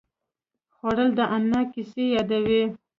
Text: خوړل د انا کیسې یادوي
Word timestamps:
خوړل 0.75 1.09
د 1.17 1.19
انا 1.35 1.61
کیسې 1.73 2.05
یادوي 2.15 2.63